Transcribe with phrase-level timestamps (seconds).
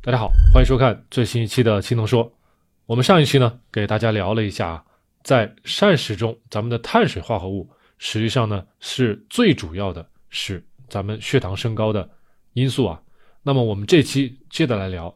[0.00, 2.24] 大家好，欢迎收看最新一期的《青铜说》。
[2.86, 4.82] 我们上一期呢，给大家聊了一下，
[5.24, 12.08] 在膳食中，咱们的碳水化合物实际上呢是最主要的，是咱们血糖升高的
[12.52, 13.02] 因素啊。
[13.42, 15.12] 那么我们这期接着来聊，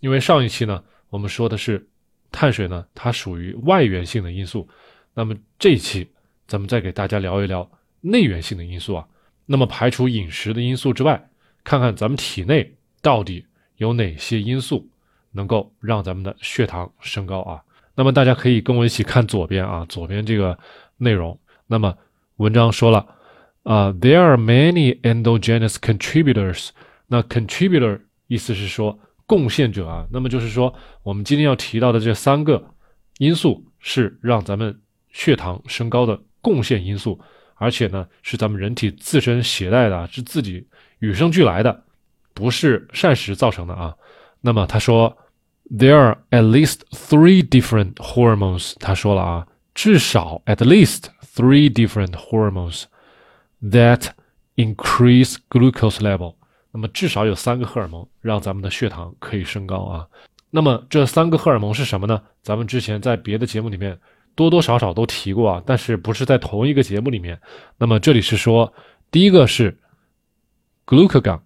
[0.00, 1.86] 因为上一期呢，我们说的是
[2.32, 4.66] 碳水呢，它属于外源性的因素。
[5.12, 6.10] 那么这一期，
[6.48, 7.70] 咱们再给大家聊一聊
[8.00, 9.06] 内源性的因素啊。
[9.44, 11.30] 那么排除饮食的因素之外，
[11.62, 13.44] 看看咱们体内到底
[13.82, 14.88] 有哪些因素
[15.32, 17.60] 能够让咱们的血糖升高啊？
[17.96, 20.56] 那么大家可以跟我一起看左边啊，左边这个
[20.98, 21.36] 内容。
[21.66, 21.92] 那么
[22.36, 23.04] 文章说了
[23.64, 26.68] 啊，There are many endogenous contributors。
[27.08, 30.06] 那 contributor 意思是说贡献者啊。
[30.12, 32.64] 那么就是说，我们今天要提到的这三个
[33.18, 37.20] 因素是让咱们血糖升高的贡献因素，
[37.56, 40.68] 而且呢是咱们人体自身携带的，是自己
[41.00, 41.82] 与生俱来的。
[42.34, 43.94] 不是膳食造成的啊。
[44.40, 45.16] 那么他说
[45.70, 48.74] ，there are at least three different hormones。
[48.80, 52.84] 他说了啊，至少 at least three different hormones
[53.62, 54.08] that
[54.56, 56.34] increase glucose level。
[56.72, 60.06] 那么至少有三个荷尔蒙让咱们的血糖可以升高啊。
[60.50, 62.20] 那么这三个荷尔蒙是什么呢？
[62.42, 63.98] 咱们之前在别的节目里面
[64.34, 67.40] 多多少少都提过啊，但是不是在同一个节目里面。
[67.78, 68.72] 那么这里是说，
[69.10, 69.78] 第一个是
[70.86, 71.40] glucagon。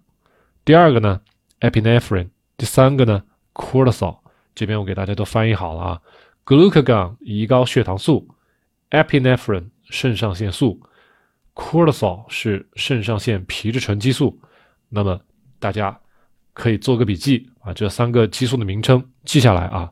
[0.67, 1.21] 第二个呢
[1.61, 3.23] ，epinephrine；第三个呢
[3.53, 4.17] ，cortisol。
[4.53, 6.01] 这边我给大家都翻译好了啊
[6.45, 8.27] ，glucagon 胰高血糖素
[8.89, 10.81] ，epinephrine 肾上腺素
[11.55, 14.41] ，cortisol 是肾上腺皮质醇激素。
[14.89, 15.17] 那么
[15.57, 15.97] 大家
[16.51, 19.89] 可以做个笔记啊，这三个激素的名称记下来啊。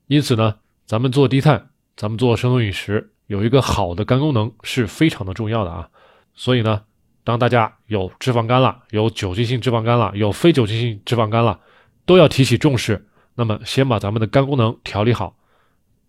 [0.07, 1.67] 因此呢，咱们做低碳，
[1.97, 5.89] 咱们做生酮饮食，有一个好的肝功能是非常的重要的啊。
[6.33, 6.83] 所以呢，
[7.25, 11.59] 当大家有脂肪肝了，有酒精性脂肪肝了，有非酒精性脂肪肝了，
[12.05, 13.05] 都要提起重视。
[13.35, 15.35] 那么，先把咱们的肝功能调理好，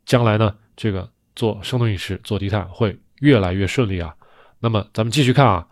[0.06, 4.14] 将来呢，这个做生酮饮食、做低碳会越来越顺利啊。
[4.60, 5.66] 那么，咱们继续看啊。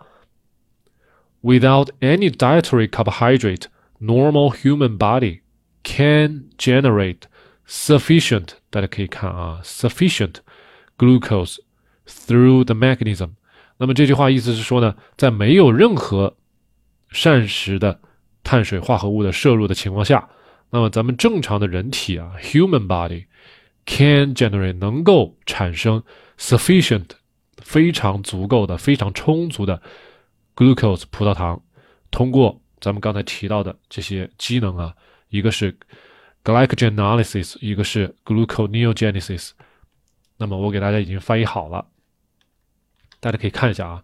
[1.41, 3.67] Without any dietary carbohydrate,
[3.99, 5.41] normal human body
[5.83, 7.21] can generate
[7.67, 10.35] sufficient 大家可以看啊，sufficient
[10.97, 11.57] glucose
[12.05, 13.31] through the mechanism。
[13.77, 16.35] 那么这句话意思是说呢，在没有任何
[17.09, 17.99] 膳食的
[18.43, 20.27] 碳水化合物的摄入的情况下，
[20.71, 23.25] 那么咱们正常的人体啊，human body
[23.85, 26.03] can generate 能够产生
[26.39, 27.09] sufficient
[27.57, 29.81] 非常足够的、非常充足的。
[30.54, 31.62] Glucose 葡萄糖
[32.10, 34.94] 通过咱们刚才提到的这些机能啊，
[35.28, 35.76] 一个是
[36.44, 39.50] glycogen osis 一个是 gluconeogenesis。
[40.36, 41.86] 那么我给大家已经翻译好了，
[43.20, 44.02] 大家可以看一下啊，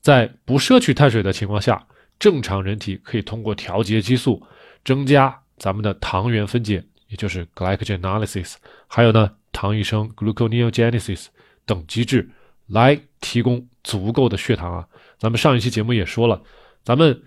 [0.00, 1.86] 在不摄取碳水的情况下，
[2.18, 4.46] 正常人体可以通过调节激素，
[4.84, 11.28] 增加咱们的糖原分解，也就是 glycogen osis 还有呢糖异生 gluconeogenesis
[11.64, 12.28] 等机制
[12.66, 14.86] 来提供足够的血糖啊。
[15.20, 16.40] 咱们上一期节目也说了，
[16.82, 17.22] 咱们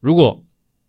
[0.00, 0.44] 如果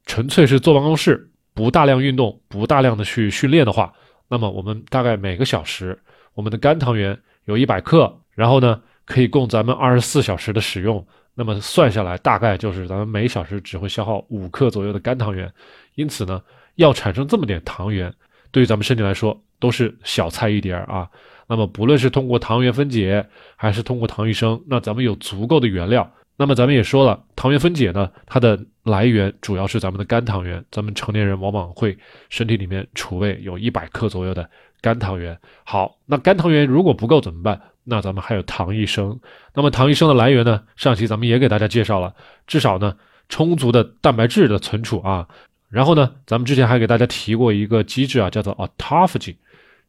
[0.05, 3.93] 纯粹是坐办公室，不大量运动，不大量的去训练的话，
[4.27, 5.97] 那么我们大概每个小时，
[6.33, 11.07] 我们的肝糖原有一百克，然后呢，可以供咱们二十四小时的使用。
[11.33, 15.49] 那么算下来，大概就是咱们每小时只会消耗五克左右的肝糖原。
[15.95, 16.41] 因此呢，
[16.75, 18.13] 要产生这么点糖原，
[18.51, 21.09] 对于咱们身体来说都是小菜一碟啊。
[21.47, 26.11] 那么不论是通过糖原分解，还是通过糖异生，那咱们有足够的原料。
[26.39, 30.63] 那么咱们也说了，糖原分解呢，它的来源主要是咱们的肝糖原。
[30.71, 31.97] 咱们成年人往往会
[32.29, 34.49] 身体里面储备有一百克左右的
[34.79, 35.37] 肝糖原。
[35.65, 37.59] 好，那肝糖原如果不够怎么办？
[37.83, 39.19] 那咱们还有糖异生。
[39.53, 40.63] 那么糖异生的来源呢？
[40.77, 42.15] 上期咱们也给大家介绍了，
[42.47, 42.95] 至少呢
[43.27, 45.27] 充足的蛋白质的存储啊。
[45.67, 49.35] 然后呢，咱们之前还给大家提过一个机制啊，叫做 autophagy，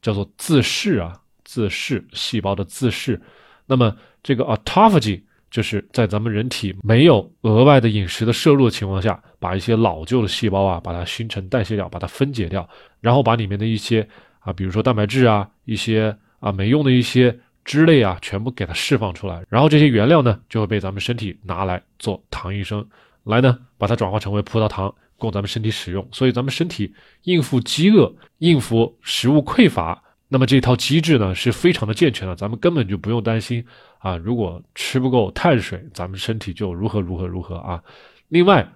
[0.03, 3.23] 叫做自噬啊，自噬细胞的自噬。
[3.67, 5.23] 那么这个 autophagy。
[5.51, 12.69] 就是在咱们人体没有额外的饮食的摄入的情况下，把一些老旧的细胞啊，把它新陈代谢掉，把它分解掉，
[13.01, 14.07] 然后把里面的一些
[14.39, 22.87] 啊，比如说蛋白质啊，一些啊没用的一些脂类啊，全部给它释放出来，然后这些原料呢，就会被咱们身体拿来做糖医生，
[23.25, 26.07] 来呢把它转化成为葡萄糖，供咱们身体使用。
[26.13, 26.95] 所以咱们身体
[27.25, 30.01] 应付饥饿、应付食物匮乏。
[30.33, 33.65] 那么这套机制呢是非常的健全的，咱们根本就不用担心
[33.99, 37.83] 啊，如果吃不够碳水，咱们身体就如何如何如何啊。
[38.29, 38.67] 另外，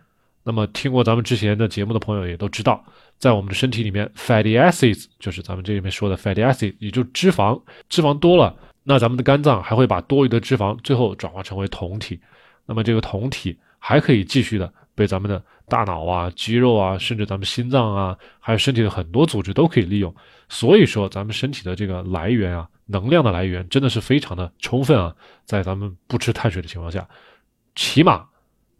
[0.42, 2.84] 那么听过咱们之前的节目的朋友也都知道，
[3.20, 12.18] 在我们的身体里面，fatty acids 就是咱们这里面说的 fatty acid，也就脂肪，脂肪多了，那咱们的肝脏还会把多余的脂肪最后转化成为酮体，
[12.66, 20.14] 那么这个酮体还可以继续的被咱们的大脑啊、肌肉啊，甚至咱们心脏啊，还有身体的很多组织都可以利用。
[20.48, 25.14] 所以说，咱们身体的这个来源啊，能量的来源真的是非常的充分啊。
[25.44, 27.08] 在咱们不吃碳水的情况下，
[27.74, 28.26] 起码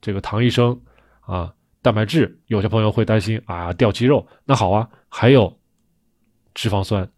[0.00, 0.78] 这个糖医生
[1.20, 4.26] 啊，蛋白质，有些朋友会担心啊掉肌肉。
[4.44, 5.58] 那好啊，还有
[6.52, 7.08] 脂肪酸，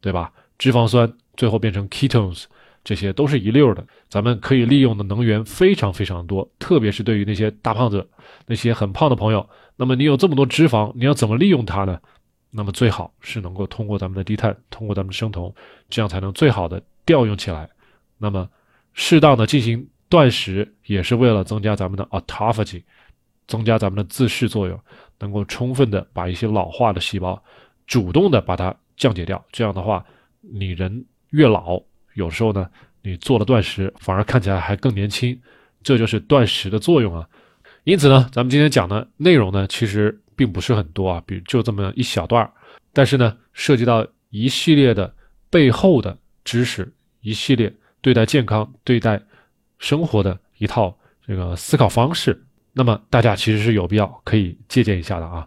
[0.00, 0.32] 对吧？
[0.58, 2.44] 脂肪酸最后变成 ketones，
[2.84, 3.84] 这些都是一溜的。
[4.08, 8.06] 咱们可以利用的能源非常非常多，特别是对于那些大胖子、
[8.46, 9.48] 那些很胖的朋友。
[9.76, 11.98] 那么你有这么多脂肪，你要怎么利用它呢？
[12.50, 15.52] 那么最好是能够通过咱们的低碳，通过咱们的生酮，
[15.90, 17.68] 这样才能最好的调用起来。
[18.18, 18.48] 那么
[18.92, 22.84] 适当的进行断食，也是为了增加咱们的 autophagy，
[23.48, 24.78] 增加咱们的自噬作用，
[25.18, 27.42] 能够充分的把一些老化的细胞
[27.88, 29.44] 主动的把它降解掉。
[29.50, 30.04] 这样的话，
[30.40, 31.82] 你人越老，
[32.14, 32.68] 有时候呢，
[33.02, 35.38] 你做了断食，反而看起来还更年轻。
[35.82, 37.28] 这就是断食的作用啊。
[37.84, 40.20] 因此呢，咱们今天讲的内容呢，其实。
[40.36, 42.50] 并不是很多啊，比如就这么一小段
[42.92, 45.14] 但是呢，涉及到一系列的
[45.48, 49.22] 背后的知识，一系列对待健康、对待
[49.78, 50.92] 生活的一套
[51.24, 52.44] 这个思考方式。
[52.72, 55.46] 那么大家其实是有必要可以借鉴一下的啊。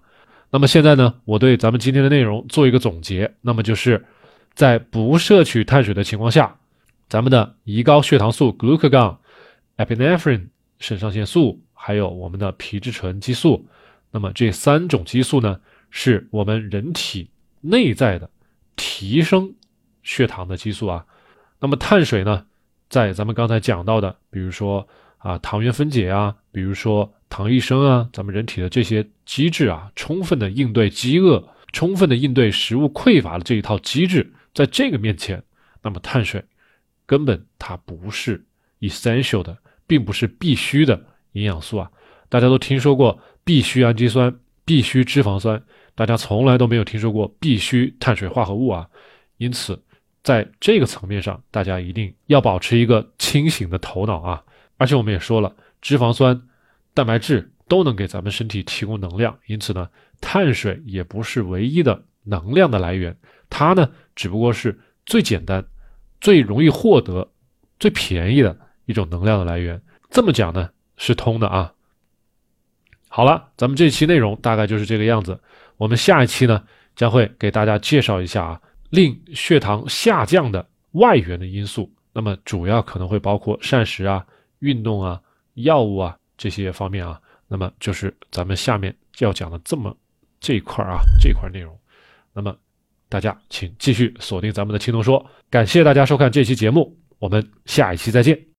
[0.49, 4.01] 那么现在呢，我对咱们今天的内容做一个总结，那么就是
[4.57, 6.57] 在不摄取碳水的情况下，
[7.07, 9.15] 咱们的胰高血糖素 glucagon、
[9.77, 10.47] epinephrine
[10.79, 13.63] 肾上腺素，还有我们的皮质醇激素。
[14.09, 15.59] 那么这三种激素呢，
[15.91, 17.29] 是我们人体
[17.61, 18.27] 内在的
[18.75, 19.53] 提升
[20.01, 21.05] 血糖的激素啊。
[21.59, 22.43] 那么碳水呢，
[22.89, 24.87] 在咱们刚才讲到的，比如说
[25.19, 35.43] 啊糖原分解啊，比如说糖异生啊，咱们人体的这些机制啊，充分的应对饥饿，充分的应对食物匮乏的这一套机制，在这个面前，
[35.83, 36.43] 那么碳水
[37.05, 38.43] 根本它不是
[38.79, 39.55] essential 的，
[39.85, 40.99] 并不是必须的
[41.33, 41.91] 营养素啊。
[42.27, 43.21] 大家都听说过。
[43.43, 45.63] 必需氨基酸，必须脂肪酸，
[45.95, 48.85] 大家从来都没有听说过必须碳水化合物啊。
[49.37, 49.81] 因此，
[50.21, 54.43] 在这个层面上，大家一定要保持一个清醒的头脑啊。
[54.75, 56.41] 而且我们也说了，脂肪酸、
[56.93, 59.87] 蛋白质都能给咱们身体提供能量，因此呢，
[60.19, 63.15] 碳水也不是唯一的能量的来源，
[63.49, 65.65] 它呢只不过是最简单、
[66.19, 67.29] 最容易获得、
[67.79, 69.81] 最便宜的一种能量的来源。
[70.09, 71.73] 这么讲呢是通的啊。
[73.09, 75.39] 好了，咱们这期内容大概就是这个样子。
[75.77, 76.63] 我们下一期呢，
[76.95, 81.91] 将会给大家介绍一下啊，令血糖下降的外源的因素。
[82.13, 84.25] 那么主要可能会包括膳食啊、
[84.59, 85.21] 运动啊、
[85.53, 87.19] 药物啊这些方面啊。
[87.47, 89.95] 那么就是咱们下面要讲的这么
[90.39, 91.79] 这一块啊这一块内容。
[92.33, 92.55] 那么
[93.09, 98.56] 大家请继续锁定咱们的青铜说，感谢大家收看这期节目，我们下一期再见。